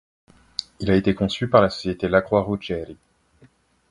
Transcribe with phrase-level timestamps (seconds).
[0.79, 2.97] Il a été conçu par la Société Lacroix-Ruggieri.